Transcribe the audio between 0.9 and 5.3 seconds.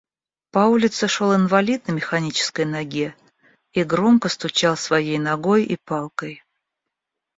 шел инвалид на механической ноге и громко стучал своей